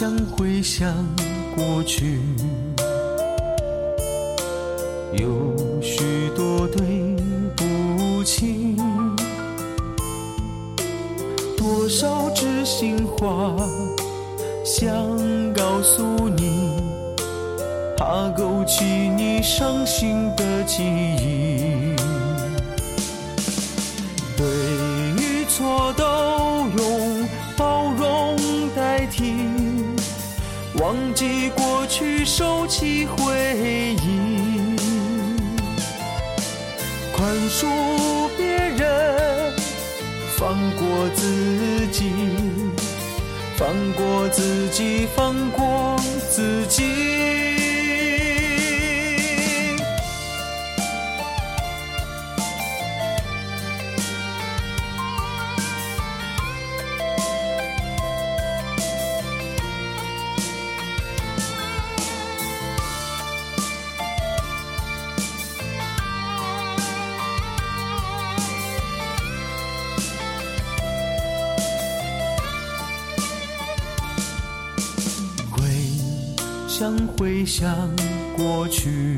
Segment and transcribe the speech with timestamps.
[0.00, 0.94] 想回想
[1.54, 2.18] 过去，
[5.12, 7.14] 有许多对
[7.54, 8.74] 不起，
[11.54, 13.54] 多少知心话
[14.64, 14.90] 想
[15.52, 16.80] 告诉你，
[17.94, 21.69] 怕勾起你伤心的记忆。
[30.80, 34.76] 忘记过去，收起回忆，
[37.14, 37.66] 宽恕
[38.34, 39.52] 别人，
[40.38, 42.10] 放过自己，
[43.58, 46.00] 放过自己，放过
[46.30, 47.09] 自己。
[76.80, 77.70] 想回想
[78.34, 79.14] 过去，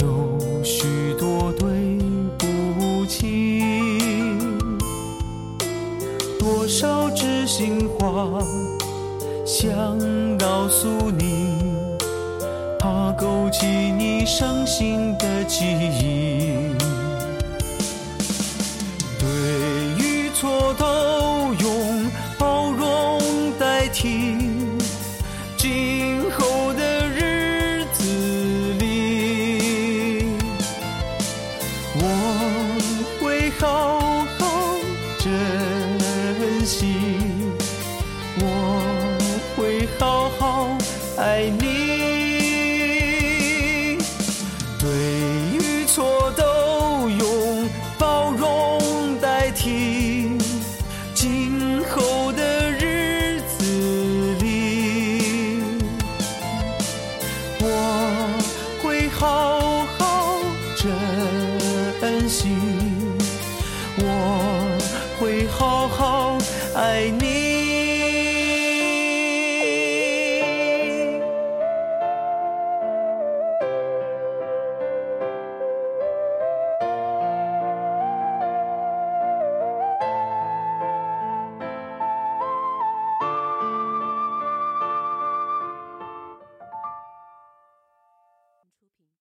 [0.00, 1.68] 有许多对
[2.36, 3.62] 不起，
[6.36, 8.42] 多少知心话
[9.46, 9.72] 想
[10.36, 11.54] 告诉你，
[12.80, 16.74] 怕勾起你伤心的记忆。
[19.20, 19.28] 对
[19.96, 20.84] 与错都
[33.62, 34.74] 好好
[35.20, 36.96] 珍惜
[38.40, 38.44] 我
[39.54, 40.76] 会好好
[41.16, 41.62] 爱你
[44.80, 44.88] 对
[45.52, 47.68] 与错都用
[48.00, 50.36] 包容代替
[51.14, 55.62] 今后的日子里
[57.60, 57.64] 我
[58.82, 60.40] 会好好
[60.76, 62.71] 珍惜。
[65.22, 66.36] 会好好
[66.74, 67.51] 爱你。